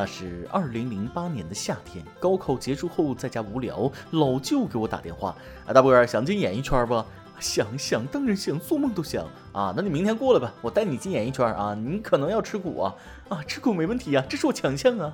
[0.00, 7.04] 那是二零零八年的夏天，高考结束后在家无聊，老舅给我打电话，啊，大波儿想进演艺圈不？
[7.38, 9.74] 想想当然想，做梦都想啊！
[9.76, 11.74] 那你明天过来吧，我带你进演艺圈啊！
[11.74, 12.94] 你可能要吃苦啊
[13.28, 13.44] 啊！
[13.46, 15.12] 吃苦没问题啊，这是我强项啊！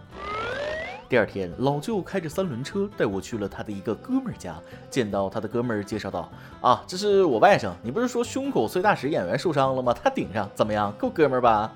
[1.08, 4.54] 第二天，老舅开着三轮车带我去了他的一个哥们儿家，
[4.88, 6.30] 见到他的哥们儿介绍道
[6.62, 9.92] ：“啊，这是我外甥，你不是说胸口碎大石演员受伤了吗？
[9.92, 10.92] 他顶上，怎么样？
[10.92, 11.72] 够哥们儿吧？”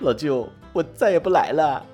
[0.00, 1.84] 老舅，我再也不来了。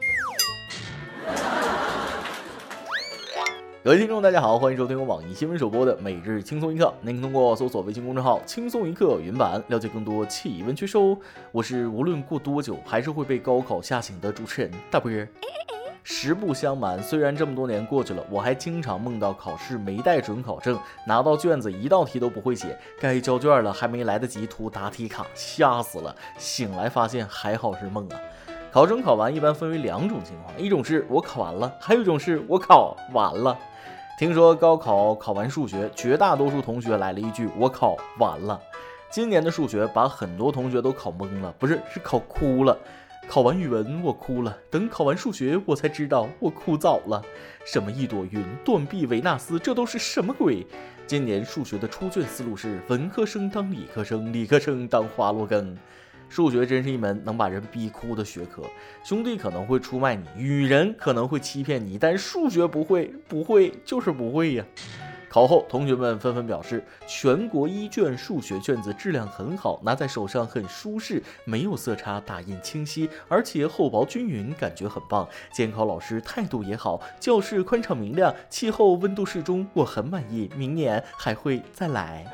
[3.82, 6.92] 各位听众，大家好，欢迎收听由网易新闻首播的每日轻松一刻。
[7.00, 11.16] 您通过搜索微信公众号“轻松一刻”原版了解更多气温趋势哦。
[11.50, 15.26] 我是无论过多久还是会被高考吓醒的主持人大波儿。
[16.04, 26.14] 实不相瞒，虽然这么多年过去了，我还经常梦到考试没带准考证，拿到卷子一道题都不会写，该交卷了还没来得及涂答题卡，吓死了。
[26.36, 28.20] 醒来发现还好是梦啊。
[28.70, 33.58] 考生考完一般分为两种情况，一种是我考完了，还有一种是我考完了。
[34.20, 38.60] 听说高考考完数学，绝大多数同学来了一句“我考完了”。
[39.10, 42.76] 今年的数学把很多同学都考懵了，不是，是考哭了。
[43.26, 47.22] 考完语文我哭了，等考完数学我才知道我哭早了。
[47.64, 50.66] 什么一朵云、断臂维纳斯，这都是什么鬼？
[51.06, 55.74] 今年数学的出卷思路是文科生当理科生，理科生当华罗庚。
[56.30, 58.62] 数学真是一门能把人逼哭的学科，
[59.02, 64.64] 兄弟可能会出卖你，女人可能会欺骗你，但数学不会，不会就是不会呀。
[65.28, 75.28] 考后，同学们纷纷表示，全国一卷数学卷子质量很好，拿在手上很舒适，没有色差，打印清晰，而且厚薄均匀，感觉很棒。
[75.52, 82.26] 监考老师态度也好，教室宽敞明亮，气候温度适中，我很满意，明年还会再来。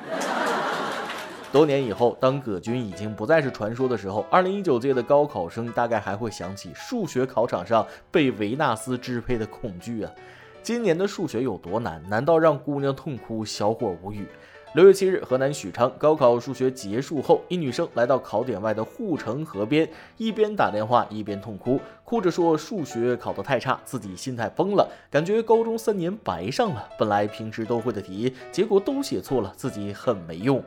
[1.56, 10.12] 多年以后，当葛军已经不再是传说的时候，二零一九届的高考生大概还会想起数学考场上被维纳斯支配的恐惧啊！
[10.62, 12.06] 今年的数学有多难？
[12.10, 14.26] 难道让姑娘痛哭，小伙无语？
[14.74, 26.86] 六月七日，河南许昌高考数学结束后，一女生来到考点外的护城河边，一边打电话一边痛哭，哭着说数学考得太差，自己心态崩了，感觉高中三年白上了。
[26.98, 30.62] 本来平时都会的题，结果都写错了，自己很没用。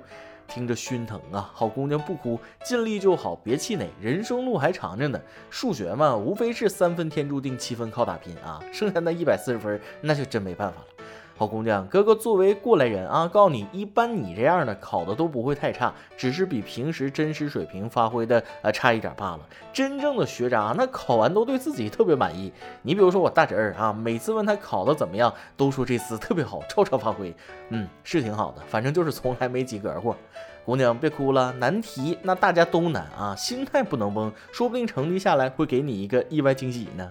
[0.50, 5.22] 听着心疼啊，好姑娘不哭，尽力就好，别气馁，人生路还长着呢。
[5.50, 10.99] 数学嘛，无非是三分天注定，七分靠打拼啊，剩下那一百四十分，那就真没办法了。
[11.40, 19.40] 好姑娘，哥哥作为过来人啊，告诉你，一般你这样的考的都不会太差，只是比平时真实水平发挥的呃差一点罢了。
[19.72, 22.52] 真正的学渣，那考完都对自己特别满意。
[22.82, 27.34] 你比如说我大侄儿啊，每次问他考的怎么样，都说这次特别好，超常发挥。
[27.70, 30.18] 嗯，是挺好的，反正就是从来没及格过。
[30.66, 37.10] 姑娘别哭了，难题那大家都难啊，心态不能崩，说不定成绩下来会给你一个意外惊喜呢。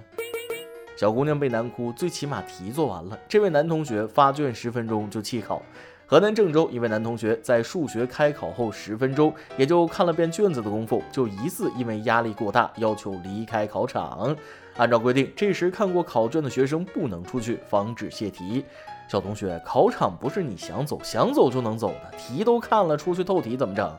[0.98, 3.16] 小姑娘被难哭，最起码题做完了。
[3.28, 5.62] 这位男同学发卷十分钟就弃考。
[6.04, 14.36] 河南郑州一位男同学在数学开考后十分钟，也就看了遍卷子的功夫，就疑似因为压力过大，要求离开考场。
[14.76, 18.64] 按照规定，这时看过考卷的学生不能出去，防止泄题。
[19.08, 23.96] 小同学，考场不是你想走想走就能走的，题都看了，出去透题怎么整？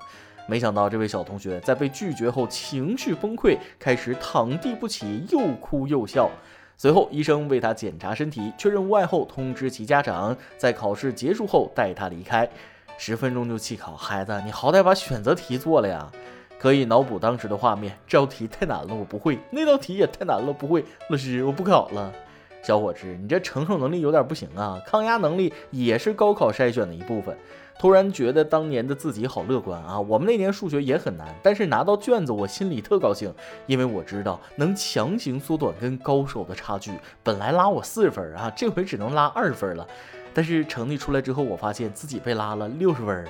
[0.50, 6.30] 没想到这位小同学在被拒绝后情绪崩溃，开始躺地不起，又哭又笑。
[6.82, 12.50] 随后，医生为他检查身体，确认无碍后，通知其家长，在考试结束后带他离开。
[12.98, 16.10] 十分钟就弃考，孩子，你好歹把选择题做了呀！
[16.58, 20.86] 可以脑补当时的画面，这道题太难了，我不会；那道题也太难了，不会。
[21.10, 22.14] 老师，我不考了。
[22.64, 24.82] 小伙子，你这承受能力有点不行啊！
[24.86, 27.38] 抗压能力也是高考筛选的一部分。
[27.80, 29.98] 突然觉得当年的自己好乐观啊！
[29.98, 33.34] 我们那年数学也很难，但是拿到卷子我心里特高兴，
[33.68, 36.92] 因为我知道能强行缩短跟高手的差距。
[37.24, 39.88] 本来拉我四十分啊，这回只能拉二十分了。
[40.34, 43.26] 但是成绩出来之后，我发现自己被拉了六十分。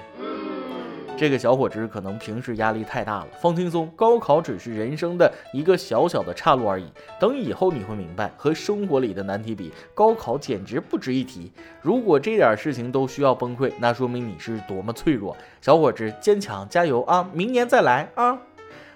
[1.20, 6.86] 这个小伙子可能平时压力太大了，放轻松，高考只是人生的一个小小的岔路而已。
[7.20, 11.52] 等以后你会明白，和生活里的难题比，高考简直不值一提。
[11.82, 15.36] 如果这点事情都需要崩溃，那说明你是多么脆弱。
[15.60, 17.30] 小伙子，坚强，加油啊！
[17.34, 18.38] 明年再来啊！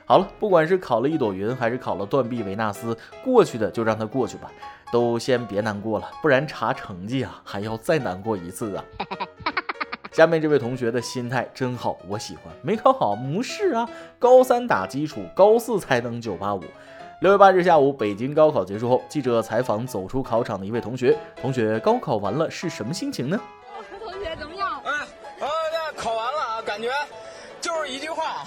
[0.05, 4.49] 好了，不管是考了一朵云，还是考了断臂维纳斯，过去的就让它过去吧，
[4.93, 8.85] 都先别难过了，不然查成绩啊，还要再难过一次啊。
[10.13, 12.53] 下面这位同学的心态真好，我喜欢。
[12.61, 13.89] 没考好，没事啊，
[14.19, 16.63] 高三打基础，高四才能九八五。
[17.21, 21.17] 六月八日下午，北京高考结束后，记者采访走出考场的一位同学。
[21.41, 23.39] 同学，高考完了是什么心情呢？
[23.99, 24.69] 同学怎么样？
[24.83, 25.47] 哎，啊，
[25.97, 26.89] 考完了啊，感觉
[27.59, 28.43] 就是一句话：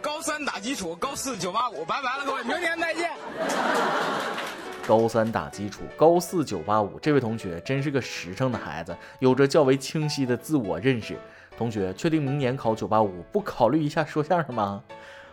[0.00, 1.84] 高三打基础，高四九八五。
[1.84, 3.10] 拜拜了，各位，明年再见。
[4.86, 6.98] 高三打基础，高四九八五。
[7.00, 11.16] 这位同学真是个实诚的孩子，有着较为清晰的自我认识。
[11.56, 14.82] 同学，确定明年考九八五，不考虑一下说相声吗？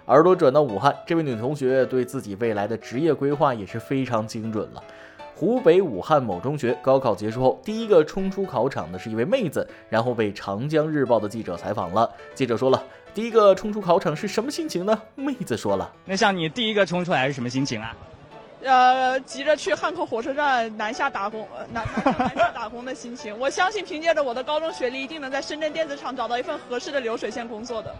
[0.06, 4.82] 耳朵转到武汉，这位女同学对自己未来的职业规划也是非常精准了。
[5.36, 12.10] 湖北武汉某中学高考结束后，第一个冲出考场的是一位妹子，然后被长江日报的记者采访了。
[12.34, 12.82] 记者说了
[13.14, 17.94] ：“第一个冲出考场是什么心情呢？”妹子说了：“那像你第一个冲出来是什么心情啊？”
[18.64, 23.38] 呃，急着去汉口火车站南下打工，南南下打工的心情。
[23.40, 27.96] 我相信凭借着我的高中学历，一定能在深圳电子厂找到一份合适的流水线工作的。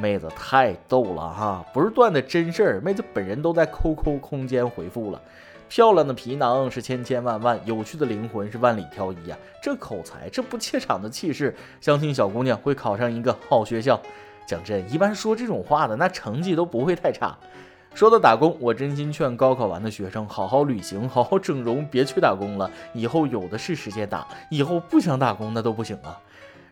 [0.00, 5.20] 妹子太逗了哈，不是段的真事儿，妹子本人都在 QQ 空间回复了。
[5.68, 9.36] 漂亮的皮囊是千千万万，有趣的灵魂是万里挑一呀。
[9.62, 14.00] 这口才，这不怯场的气势，相信小姑娘会考上一个好学校。
[14.46, 17.36] 讲真，一般说这种话的，那成绩都不会太差。
[17.94, 22.68] 说到打工，我真心劝高考完的学生好好旅行，好好整容，别去打工了。
[22.92, 26.18] 以后有的是时间打，以后不想打工那都不行啊。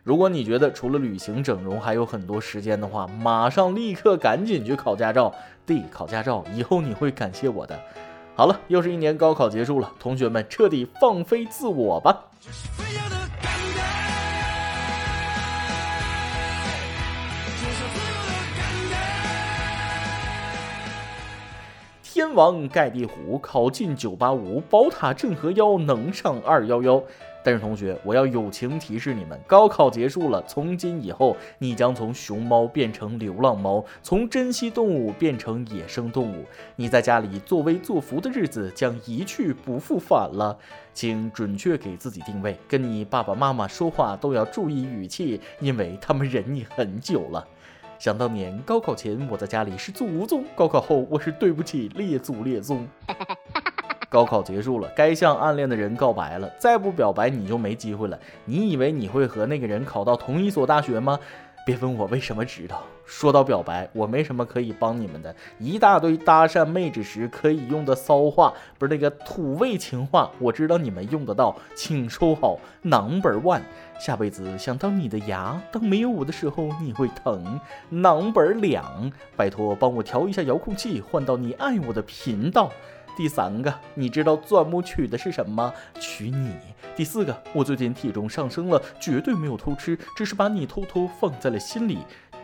[0.03, 5.33] 如果你觉得除了旅行、整容还有很多时间的话，马上立刻赶紧去考驾照。
[5.65, 7.79] 对，考驾照，以后你会感谢我的。
[8.35, 12.25] 好了，又是一年高考结束了，同学们彻底放飞自我吧。
[22.23, 27.03] 天王盖地虎，考进九八五，宝塔镇河妖，能上二幺幺。
[27.43, 36.45] 但是同学，我要友情提示你们，高考结束了，从今以后，你将从熊猫变成流浪猫，从珍稀动物变成野生动物。
[36.77, 40.57] 你在家里作威作福的日子将一去不复返了，
[40.93, 47.45] 请准确给自己定位，跟你爸爸妈妈说话都要注意语气，因为他们忍你很久了。
[48.03, 52.85] 想当年高考前我在家里是祖宗，高考后我是对不起列祖列宗。
[54.09, 56.51] 高考结束了，该向暗恋的人告白了。
[56.59, 58.19] 再不表白，你就没机会了。
[58.43, 61.17] 你以为你会和那个人考到同一所大学吗？
[61.65, 62.83] 别问我为什么知道。
[63.05, 65.35] 说到表白，我没什么可以帮你们的。
[65.59, 72.57] 一大堆搭讪妹纸时可以用的骚话，不是那个土味情话，我知道你们用得到，请收好。
[72.81, 73.61] Number one，
[73.99, 77.59] 下辈子想当你的牙，当没有我的时候你会疼。
[77.89, 82.71] Number 两，拜托帮我调一下遥控器，换到你爱我的频道。
[83.15, 85.73] 第三个，你知道钻木取的是什么？
[85.99, 86.51] 取你。
[86.95, 91.99] 第四个，我最近体重上升了，绝对没有偷吃，只是把你偷偷放在了心里。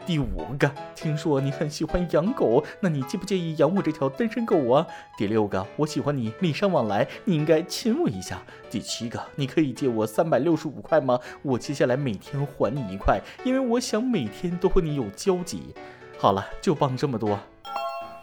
[0.06, 4.88] 第五个，听说你很喜欢养狗，那你介不介意养我这条单身狗啊？
[5.18, 8.42] 第六个，我喜欢你，礼尚往来，你应该亲我一下。
[8.72, 11.20] 第七个，你可以借我三百六十五块吗？
[11.44, 15.76] 我接下来每天还你一块，因为我想每天都和你有交集。
[16.18, 17.40] 好了，就帮这么多。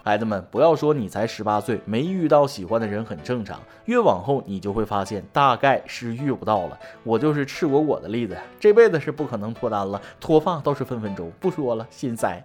[0.06, 6.78] 孩子们，不要说你才十八岁没遇到喜欢的人很正常，越往后你就会发现大概是遇不到了。
[7.02, 11.28] 我就是赤果果的例子，这辈子是不可能脱单了，脱发倒是分分钟。
[11.40, 12.40] 不说了，心塞。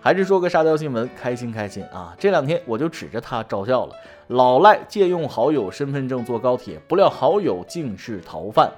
[0.00, 2.12] 还是说个沙雕新闻，开心开心啊！
[2.18, 3.94] 这两天我就指着他招笑了，
[4.26, 8.68] 老赖借用好友身份证坐高铁，不料好友竟是逃犯。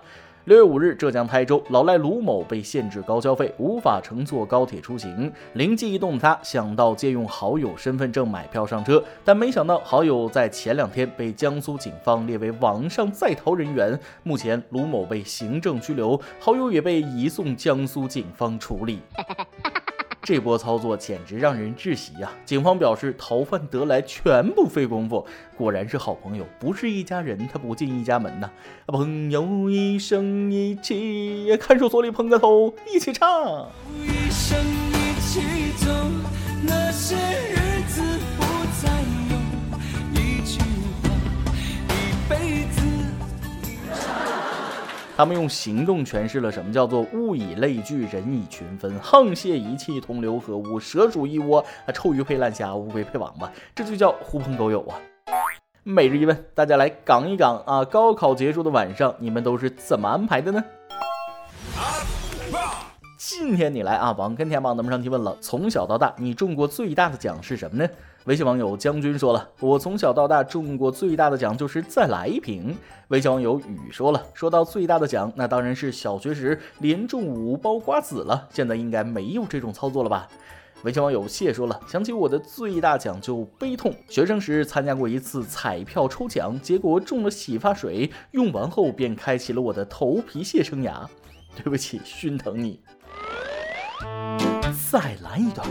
[0.49, 5.31] 六月五日，浙江台州老赖卢某被限制高消费，无法乘坐高铁出行。
[5.53, 14.01] 灵机一动的他想到借用好友身份证买票上车，但没想到好友在前两天被江苏警方列为网上在逃人员。
[14.23, 19.01] 目前卢某被行政拘留，好友也被移送江苏警方处理。
[20.29, 22.31] 这波操作简直让人窒息呀！
[22.45, 28.51] 警方表示，逃犯得来全不费功夫，果然是好朋友，不是一家人，他不进一家门呐。
[28.89, 33.71] 朋友一生一起，看守所里碰个头，一起唱。
[45.19, 54.95] 他们用行动诠释了什么叫做物以类聚，人以群分，沆瀣一气，同流合污，蛇鼠一窝，臭鱼配烂虾，乌龟配王八，这就叫狐朋狗友啊！
[55.83, 60.65] 每日一问，大家来杠一杠啊，高考结束的晚上，你们都是怎么安排的呢？
[63.19, 67.91] 今天你来啊，王跟天王咱们上提问了，从小到大你中过最大的奖是什么呢？
[68.27, 72.77] 微信网友将军说了，我从小到大中过最大的奖就是再来一瓶。
[73.09, 80.29] 微信网友雨说了，说到最大的奖，那当然是小学时连中五包瓜子了，现在应该没有这种操作了吧？
[80.85, 91.05] 微信网友谢说了，想起我的最大奖就悲痛，学生时参加过一次彩票抽奖，结果中了洗发水，用完后便开启了我的头皮屑生涯。
[91.59, 92.81] 对不起，心疼你。
[94.91, 95.67] 再来一段。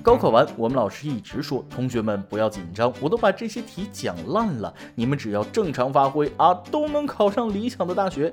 [0.00, 8.32] 高考完，我们老师一直说，同学们不要紧张，我都把这些题讲烂了，你们只要正常发挥啊，都能考上理想的大学。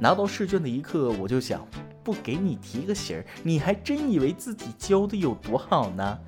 [0.00, 1.64] 拿到试卷的一刻，我就想，
[2.02, 6.18] 不给你提个醒儿，你还真以为自己教的有多好呢？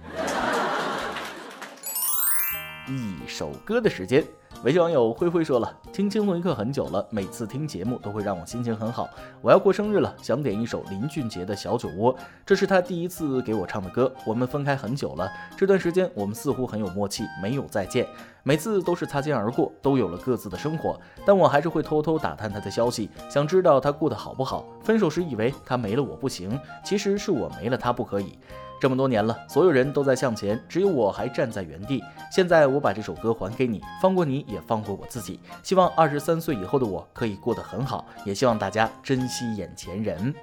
[2.86, 4.22] 一首歌的时间。
[4.62, 9.06] 微信网友灰灰说了，听轻松一刻很久了，每次听节目都会让我心情很好。
[9.42, 14.10] 我要过生日了，想点一首林俊杰的小酒窝，这是他第一次给我唱的歌。
[14.24, 18.06] 我们分开很久了，这段时间我们似乎很有默契，没有再见，
[18.42, 24.64] 每次都是擦肩而过，都有了各自的生活，但我还是会偷偷打探他的消息，想知道他过得好不好。
[24.82, 28.38] 分手时以为他没了我不行，其实是我没了他不可以。
[28.84, 32.04] 这么多年了，所有人都在向前，只有我还站在原地。
[32.30, 35.40] 现在我把这首歌还给你，放过你也放过我自己。
[35.62, 40.34] 希望二十三岁以后的我可以过得很好，也希望大家珍惜眼前人。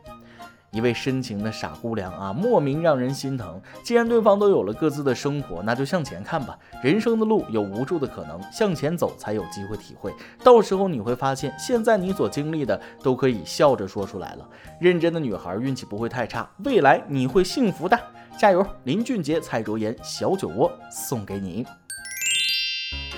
[0.72, 3.62] 一位深情的傻姑娘啊，莫名让人心疼。
[3.84, 6.58] 既然对方都有了各自的生活，那就向前看吧。
[6.82, 10.12] 人生的路有无数的可能，向前走才有机会体会。
[10.44, 14.50] 到时候你会发现，现在你所经历的都可以笑着说出来了。
[14.80, 18.00] 认真的女孩运气不会太差，未来你会幸福的。
[18.38, 21.66] 加油，林俊杰、蔡卓妍，小酒窝送给你。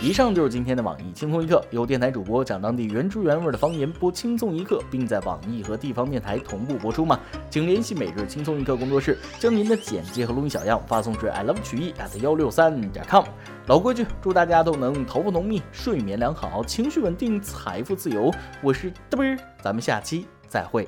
[0.01, 7.17] 以上就是今天的网易轻松一刻，由电台主播讲当地原汁原味的方言播轻松一刻，并在网易和地方电台同步播出吗？
[7.49, 13.23] 请联系每日轻松一刻工作室，将您的简介和录音小样发送至 i love 曲艺 at 幺六三点 com。
[13.67, 18.29] 老规矩，祝大家都能头发浓密、睡眠良好、情绪稳定、财富自由。
[18.61, 20.85] 我是嘚啵儿，咱们下期再会，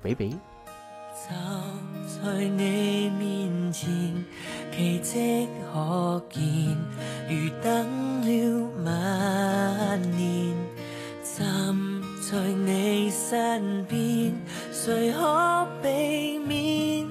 [0.00, 0.53] 拜拜。
[1.14, 1.30] 就
[2.20, 3.88] 在你面前，
[4.76, 6.42] 奇迹可见，
[7.30, 10.52] 如等了万年。
[11.22, 11.74] 站
[12.20, 14.34] 在你身边，
[14.72, 17.08] 谁可避免？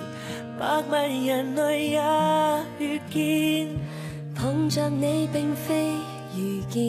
[0.60, 2.02] 百万人类也
[2.80, 3.70] 遇见，
[4.36, 5.92] 碰着你并非
[6.38, 6.82] 遇见，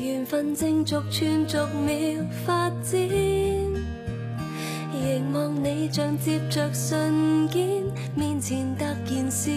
[0.00, 3.37] 缘分正逐寸逐秒发展。
[5.90, 7.82] 像接着瞬间，
[8.14, 9.50] 面前突然是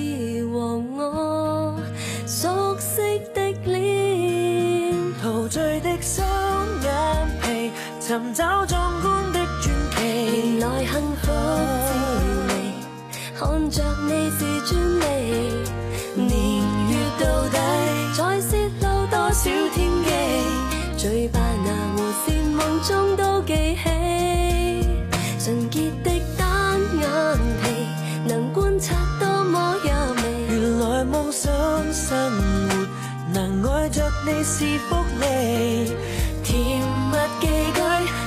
[0.48, 1.78] 和我
[2.26, 6.26] 熟悉的脸，陶醉的双
[6.84, 6.92] 眼
[7.42, 8.78] 皮，寻找中
[34.24, 35.96] 你是福利。
[36.44, 36.80] 甜
[37.12, 37.80] 蜜寄居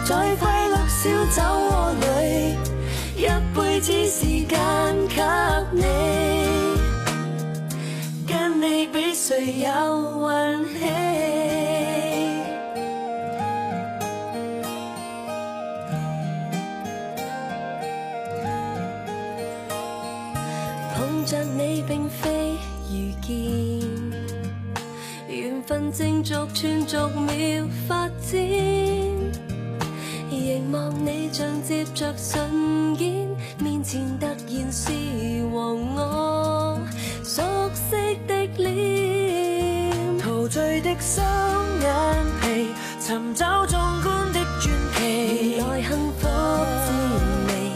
[0.05, 2.05] 在快乐小酒窝里，
[3.17, 4.59] 一辈子时间
[5.09, 5.23] 给
[5.73, 5.83] 你，
[8.27, 9.69] 跟你比谁有
[10.31, 11.04] 运气。
[25.97, 28.35] 正逐寸逐秒发展。
[30.29, 33.29] 凝望你像接着瞬间，
[33.61, 34.91] 面前突然是
[35.53, 36.81] 和我
[37.23, 37.43] 熟
[37.75, 41.25] 悉的脸，陶醉的双
[41.81, 41.89] 眼
[42.43, 45.55] 皮，寻找壮观的传奇。
[45.59, 46.91] 原来幸福滋
[47.47, 47.71] 味，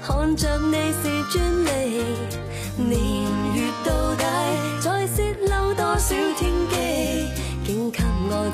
[0.00, 1.59] 看着你是专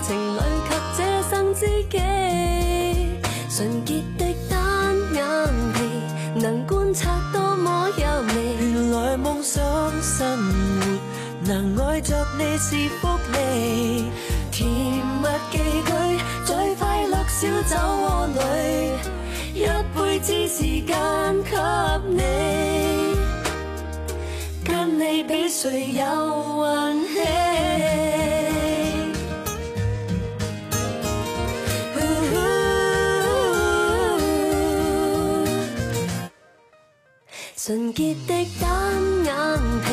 [0.02, 0.38] 情侣
[0.68, 0.98] 及这
[1.30, 1.98] 生知己。
[3.48, 5.24] 纯洁的单眼
[5.72, 8.34] 皮，能观察多么优美。
[8.60, 9.62] 原来梦想
[10.02, 10.84] 生活，
[11.46, 14.10] 能爱着你是福利。
[14.50, 15.90] 甜蜜寄居
[16.44, 18.38] 在快乐小酒窝里，
[19.54, 20.94] 一辈子时间
[21.44, 21.56] 给
[22.10, 22.20] 你。
[24.64, 26.02] 跟你比谁有
[26.66, 27.14] 运气？
[37.66, 38.70] 纯洁的单
[39.24, 39.34] 眼
[39.82, 39.90] 皮，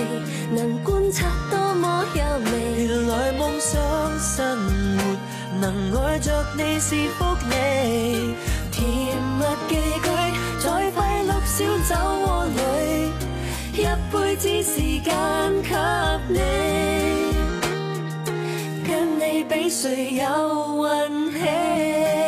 [0.53, 2.84] 能观察多么优美。
[2.84, 3.82] 原来梦想
[4.20, 4.56] 生
[5.00, 5.01] 活，
[5.60, 8.36] 能爱着你是福利。
[8.72, 10.08] 甜蜜寄居
[10.63, 12.60] 在快乐小酒窝里。
[13.82, 15.12] 一辈子时间
[15.63, 15.74] 给
[16.30, 16.39] 你，
[18.88, 20.24] 跟你比谁有
[21.10, 22.23] 运气？